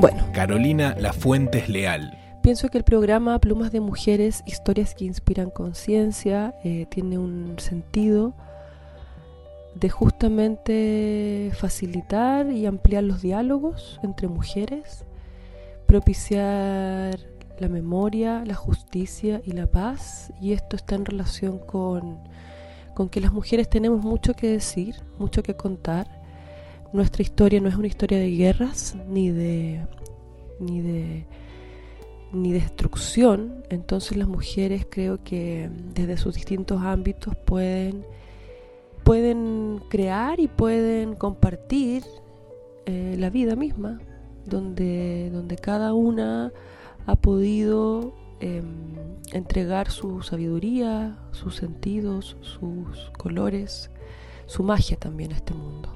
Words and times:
Bueno, 0.00 0.24
Carolina 0.32 0.96
Lafuentes 0.98 1.68
Leal. 1.68 2.16
pienso 2.42 2.70
que 2.70 2.78
el 2.78 2.84
programa 2.84 3.38
Plumas 3.38 3.70
de 3.70 3.80
Mujeres, 3.80 4.42
historias 4.46 4.94
que 4.94 5.04
inspiran 5.04 5.50
conciencia, 5.50 6.54
eh, 6.64 6.86
tiene 6.88 7.18
un 7.18 7.58
sentido 7.58 8.32
de 9.74 9.90
justamente 9.90 11.52
facilitar 11.54 12.50
y 12.50 12.64
ampliar 12.64 13.04
los 13.04 13.20
diálogos 13.20 14.00
entre 14.02 14.26
mujeres, 14.26 15.04
propiciar 15.84 17.20
la 17.58 17.68
memoria, 17.68 18.42
la 18.46 18.54
justicia 18.54 19.42
y 19.44 19.52
la 19.52 19.66
paz, 19.66 20.32
y 20.40 20.54
esto 20.54 20.76
está 20.76 20.94
en 20.94 21.04
relación 21.04 21.58
con, 21.58 22.20
con 22.94 23.10
que 23.10 23.20
las 23.20 23.34
mujeres 23.34 23.68
tenemos 23.68 24.02
mucho 24.02 24.32
que 24.32 24.48
decir, 24.48 24.96
mucho 25.18 25.42
que 25.42 25.56
contar. 25.56 26.19
Nuestra 26.92 27.22
historia 27.22 27.60
no 27.60 27.68
es 27.68 27.76
una 27.76 27.86
historia 27.86 28.18
de 28.18 28.30
guerras 28.30 28.96
ni 29.08 29.30
de 29.30 29.80
ni 30.58 30.80
de 30.80 31.26
ni 32.32 32.52
destrucción, 32.52 33.64
entonces 33.70 34.16
las 34.16 34.28
mujeres 34.28 34.86
creo 34.88 35.22
que 35.24 35.68
desde 35.94 36.16
sus 36.16 36.34
distintos 36.34 36.80
ámbitos 36.80 37.34
pueden 37.36 38.04
pueden 39.04 39.82
crear 39.88 40.38
y 40.38 40.48
pueden 40.48 41.14
compartir 41.16 42.04
eh, 42.86 43.16
la 43.18 43.30
vida 43.30 43.56
misma, 43.56 44.00
donde, 44.46 45.30
donde 45.32 45.56
cada 45.56 45.94
una 45.94 46.52
ha 47.06 47.16
podido 47.16 48.12
eh, 48.40 48.62
entregar 49.32 49.90
su 49.90 50.22
sabiduría, 50.22 51.18
sus 51.32 51.56
sentidos, 51.56 52.36
sus 52.40 53.10
colores, 53.18 53.90
su 54.46 54.62
magia 54.62 54.96
también 54.96 55.32
a 55.32 55.36
este 55.36 55.54
mundo. 55.54 55.88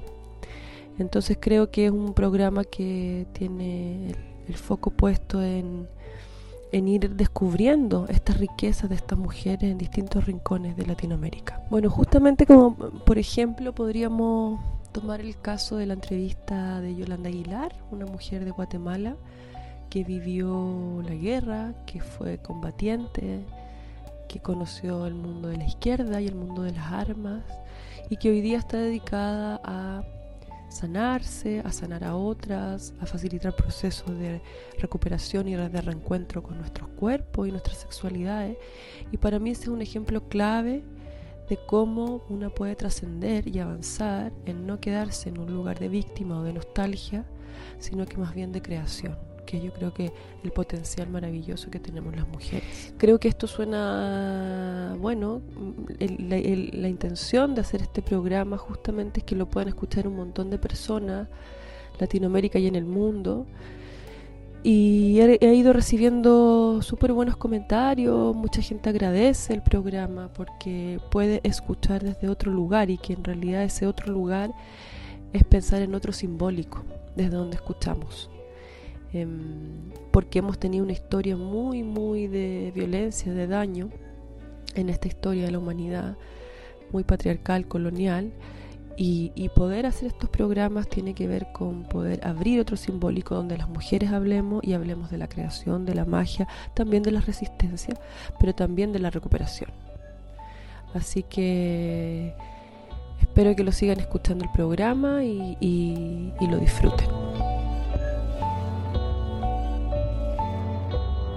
Entonces 0.97 1.37
creo 1.39 1.71
que 1.71 1.87
es 1.87 1.91
un 1.91 2.13
programa 2.13 2.63
que 2.63 3.27
tiene 3.33 4.15
el, 4.47 4.55
foco 4.55 4.91
puesto 4.91 5.41
en, 5.41 5.87
en 6.71 6.87
ir 6.87 7.15
descubriendo 7.15 8.05
estas 8.09 8.39
riquezas 8.39 8.89
de 8.89 8.95
estas 8.95 9.17
mujeres 9.17 9.63
en 9.63 9.77
distintos 9.77 10.25
rincones 10.25 10.77
de 10.77 10.85
Latinoamérica. 10.85 11.61
Bueno, 11.69 11.89
justamente 11.89 12.45
como 12.45 12.75
por 12.75 13.17
ejemplo 13.17 13.73
podríamos 13.73 14.59
tomar 14.91 15.19
el 15.19 15.37
caso 15.37 15.75
de 15.75 15.87
la 15.87 15.93
entrevista 15.93 16.79
de 16.79 16.95
Yolanda 16.95 17.27
Aguilar, 17.27 17.75
una 17.91 18.05
mujer 18.05 18.45
de 18.45 18.51
Guatemala 18.51 19.17
que 19.89 20.03
vivió 20.03 21.01
la 21.05 21.15
guerra, 21.15 21.73
que 21.85 22.01
fue 22.01 22.37
combatiente, 22.37 23.45
que 24.27 24.39
conoció 24.39 25.05
el 25.05 25.15
mundo 25.15 25.49
de 25.49 25.57
la 25.57 25.65
izquierda 25.65 26.21
y 26.21 26.27
el 26.27 26.35
mundo 26.35 26.63
de 26.63 26.71
las 26.71 26.91
armas 26.91 27.43
y 28.09 28.17
que 28.17 28.29
hoy 28.29 28.41
día 28.41 28.57
está 28.57 28.77
dedicada 28.77 29.59
a 29.63 30.03
sanarse, 30.75 31.61
a 31.61 31.71
sanar 31.71 32.03
a 32.03 32.15
otras, 32.15 32.93
a 32.99 33.05
facilitar 33.05 33.55
procesos 33.55 34.17
de 34.19 34.41
recuperación 34.79 35.47
y 35.47 35.55
de 35.55 35.81
reencuentro 35.81 36.43
con 36.43 36.57
nuestros 36.57 36.89
cuerpos 36.89 37.47
y 37.47 37.51
nuestras 37.51 37.77
sexualidades. 37.77 38.57
Y 39.11 39.17
para 39.17 39.39
mí 39.39 39.51
ese 39.51 39.63
es 39.63 39.67
un 39.69 39.81
ejemplo 39.81 40.27
clave 40.27 40.83
de 41.49 41.57
cómo 41.65 42.23
una 42.29 42.49
puede 42.49 42.75
trascender 42.75 43.47
y 43.47 43.59
avanzar 43.59 44.33
en 44.45 44.67
no 44.67 44.79
quedarse 44.79 45.29
en 45.29 45.39
un 45.39 45.53
lugar 45.53 45.79
de 45.79 45.89
víctima 45.89 46.39
o 46.39 46.43
de 46.43 46.53
nostalgia, 46.53 47.25
sino 47.79 48.05
que 48.05 48.17
más 48.17 48.35
bien 48.35 48.51
de 48.51 48.61
creación 48.61 49.34
que 49.45 49.61
yo 49.61 49.71
creo 49.71 49.93
que 49.93 50.11
el 50.43 50.51
potencial 50.51 51.09
maravilloso 51.09 51.69
que 51.69 51.79
tenemos 51.79 52.15
las 52.15 52.27
mujeres. 52.27 52.93
Creo 52.97 53.19
que 53.19 53.27
esto 53.27 53.47
suena, 53.47 54.95
bueno, 54.99 55.41
el, 55.99 56.71
la, 56.73 56.87
intención 56.87 57.55
de 57.55 57.61
hacer 57.61 57.81
este 57.81 58.01
programa 58.01 58.57
justamente 58.57 59.19
es 59.19 59.23
que 59.23 59.35
lo 59.35 59.47
puedan 59.47 59.69
escuchar 59.69 60.07
un 60.07 60.15
montón 60.15 60.49
de 60.49 60.57
personas, 60.57 61.27
Latinoamérica 61.99 62.59
y 62.59 62.67
en 62.67 62.75
el 62.75 62.85
mundo. 62.85 63.45
Y 64.63 65.19
he, 65.19 65.37
he 65.41 65.53
ido 65.53 65.73
recibiendo 65.73 66.81
súper 66.81 67.13
buenos 67.13 67.37
comentarios, 67.37 68.35
mucha 68.35 68.61
gente 68.63 68.89
agradece 68.89 69.53
el 69.53 69.61
programa 69.61 70.29
porque 70.33 70.99
puede 71.11 71.39
escuchar 71.43 72.03
desde 72.03 72.29
otro 72.29 72.51
lugar 72.51 72.89
y 72.89 72.97
que 72.97 73.13
en 73.13 73.23
realidad 73.23 73.63
ese 73.63 73.85
otro 73.85 74.11
lugar 74.11 74.51
es 75.33 75.43
pensar 75.43 75.83
en 75.83 75.93
otro 75.93 76.11
simbólico, 76.11 76.83
desde 77.15 77.35
donde 77.35 77.57
escuchamos 77.57 78.29
porque 80.11 80.39
hemos 80.39 80.59
tenido 80.59 80.83
una 80.83 80.93
historia 80.93 81.37
muy, 81.37 81.83
muy 81.83 82.27
de 82.27 82.71
violencia, 82.73 83.33
de 83.33 83.47
daño 83.47 83.89
en 84.75 84.89
esta 84.89 85.07
historia 85.07 85.45
de 85.45 85.51
la 85.51 85.59
humanidad, 85.59 86.17
muy 86.91 87.03
patriarcal, 87.03 87.67
colonial, 87.67 88.31
y, 88.97 89.49
poder 89.49 89.85
hacer 89.85 90.07
estos 90.07 90.29
programas 90.29 90.87
tiene 90.87 91.13
que 91.13 91.27
ver 91.27 91.51
con 91.51 91.83
poder 91.83 92.25
abrir 92.25 92.59
otro 92.59 92.77
simbólico 92.77 93.35
donde 93.35 93.57
las 93.57 93.67
mujeres 93.67 94.11
hablemos 94.11 94.63
y 94.63 94.73
hablemos 94.73 95.11
de 95.11 95.17
la 95.17 95.27
creación, 95.27 95.85
de 95.85 95.95
la 95.95 96.05
magia, 96.05 96.47
también 96.73 97.03
de 97.03 97.11
la 97.11 97.21
resistencia, 97.21 97.97
pero 98.39 98.53
también 98.55 98.93
de 98.93 98.99
la 98.99 99.09
recuperación. 99.09 99.69
Así 100.93 101.23
que 101.23 102.33
espero 103.19 103.55
que 103.55 103.63
lo 103.63 103.71
sigan 103.71 103.99
escuchando 103.99 104.45
el 104.45 104.51
programa 104.51 105.23
y 105.23 106.31
lo 106.39 106.57
disfruten. 106.57 107.24